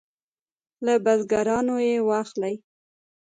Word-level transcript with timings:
له 0.85 0.93
بزګرانو 1.05 1.75
یې 1.87 1.95
واخلي. 2.09 2.55